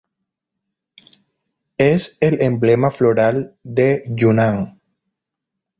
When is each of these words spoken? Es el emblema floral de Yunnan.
Es 1.77 2.17
el 2.21 2.41
emblema 2.41 2.89
floral 2.89 3.55
de 3.63 4.03
Yunnan. 4.07 4.81